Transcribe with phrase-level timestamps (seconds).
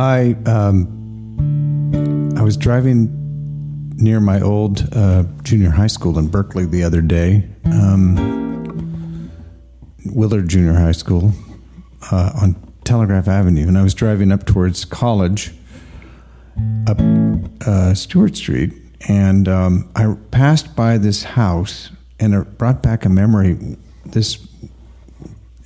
[0.00, 3.10] I um, I was driving
[3.96, 9.30] near my old uh, junior high school in Berkeley the other day, um,
[10.06, 11.32] Willard Junior High School
[12.10, 15.52] uh, on Telegraph Avenue, and I was driving up towards college
[16.86, 16.98] up
[17.66, 18.72] uh, Stuart Street,
[19.06, 23.76] and um, I passed by this house, and it brought back a memory.
[24.06, 24.48] This,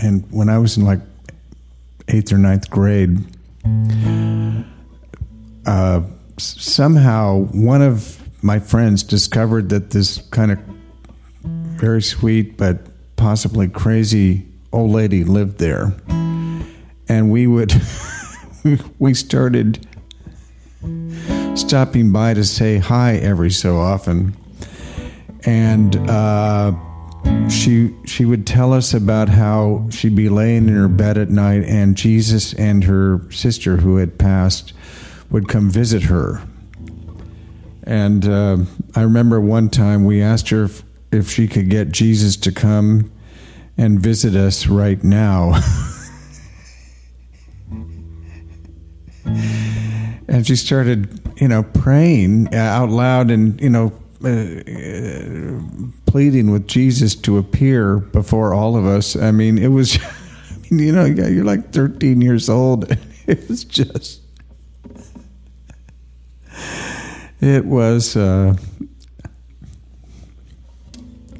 [0.00, 0.98] and when I was in like
[2.08, 3.24] eighth or ninth grade,
[5.66, 6.02] uh,
[6.38, 10.58] somehow one of my friends discovered that this kind of
[11.42, 12.78] very sweet but
[13.16, 15.94] possibly crazy old lady lived there,
[17.08, 17.72] and we would
[18.98, 19.86] we started
[21.54, 24.36] stopping by to say hi every so often,
[25.44, 25.96] and.
[26.08, 26.72] Uh,
[27.48, 31.64] she she would tell us about how she'd be laying in her bed at night
[31.64, 34.72] and Jesus and her sister who had passed
[35.34, 36.40] would come visit her.
[37.82, 38.58] And uh,
[38.94, 43.10] I remember one time we asked her if, if she could get Jesus to come
[43.76, 45.60] and visit us right now.
[49.24, 55.58] and she started, you know, praying out loud and, you know, uh, uh,
[56.06, 59.16] pleading with Jesus to appear before all of us.
[59.16, 59.98] I mean, it was,
[60.70, 62.96] you know, you're like 13 years old.
[63.26, 64.20] It was just,
[67.40, 68.54] it was, uh,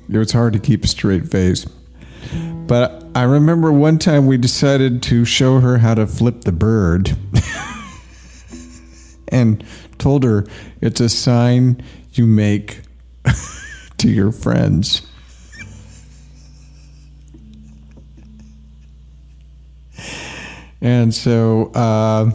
[0.08, 1.66] it was hard to keep a straight face.
[2.66, 7.16] But I remember one time we decided to show her how to flip the bird
[9.28, 9.64] and
[9.98, 10.46] told her
[10.80, 11.82] it's a sign
[12.12, 12.80] you make
[13.98, 15.06] to your friends.
[20.80, 22.30] And so uh,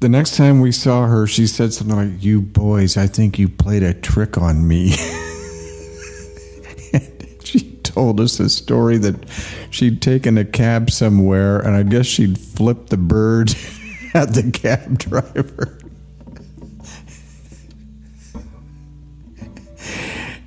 [0.00, 3.48] the next time we saw her, she said something like, You boys, I think you
[3.48, 4.90] played a trick on me.
[7.44, 9.28] she told us a story that
[9.70, 13.50] she'd taken a cab somewhere, and I guess she'd flipped the bird
[14.14, 15.76] at the cab driver.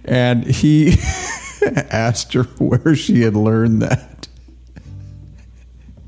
[0.06, 0.96] and he
[1.92, 4.28] asked her where she had learned that.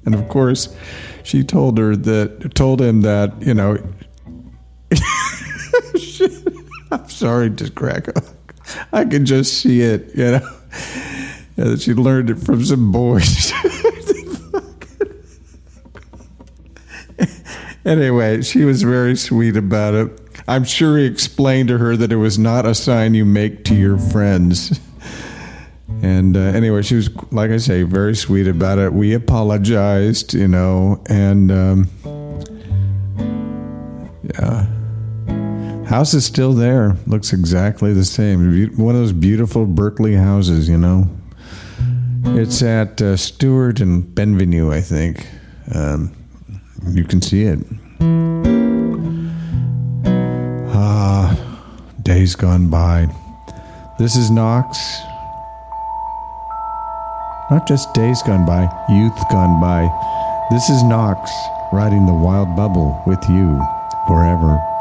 [0.05, 0.75] And of course,
[1.25, 3.77] she told her that told him that, you know
[6.91, 8.23] I'm sorry to crack up.
[8.93, 10.49] I could just see it, you know.
[11.55, 13.53] That she learned it from some boys.
[17.85, 20.21] anyway, she was very sweet about it.
[20.47, 23.75] I'm sure he explained to her that it was not a sign you make to
[23.75, 24.79] your friends.
[26.01, 28.93] And uh, anyway, she was, like I say, very sweet about it.
[28.93, 31.89] We apologized, you know, and um,
[34.35, 34.67] yeah.
[35.85, 36.97] House is still there.
[37.05, 38.69] Looks exactly the same.
[38.77, 41.07] One of those beautiful Berkeley houses, you know.
[42.25, 45.27] It's at uh, Stuart and Benvenue, I think.
[45.73, 46.15] Um,
[46.89, 47.59] you can see it.
[50.73, 51.61] Ah,
[52.01, 53.07] days gone by.
[53.99, 54.97] This is Knox.
[57.51, 59.87] Not just days gone by, youth gone by.
[60.49, 61.29] This is Knox
[61.71, 63.61] riding the wild bubble with you
[64.07, 64.74] forever.